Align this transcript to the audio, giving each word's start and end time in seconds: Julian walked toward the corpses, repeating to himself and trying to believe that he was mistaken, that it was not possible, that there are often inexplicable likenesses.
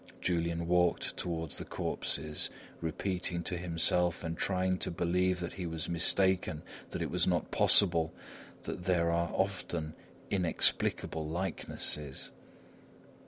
Julian 0.19 0.67
walked 0.67 1.15
toward 1.15 1.51
the 1.51 1.63
corpses, 1.63 2.49
repeating 2.81 3.43
to 3.43 3.55
himself 3.55 4.23
and 4.23 4.35
trying 4.35 4.79
to 4.79 4.89
believe 4.89 5.39
that 5.41 5.53
he 5.53 5.67
was 5.67 5.87
mistaken, 5.87 6.63
that 6.89 7.03
it 7.03 7.11
was 7.11 7.27
not 7.27 7.51
possible, 7.51 8.11
that 8.63 8.85
there 8.85 9.11
are 9.11 9.29
often 9.31 9.93
inexplicable 10.31 11.27
likenesses. 11.27 12.31